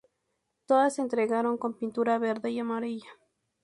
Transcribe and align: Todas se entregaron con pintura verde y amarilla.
Todas 0.65 0.95
se 0.95 1.03
entregaron 1.03 1.59
con 1.59 1.75
pintura 1.77 2.17
verde 2.17 2.49
y 2.49 2.57
amarilla. 2.57 3.05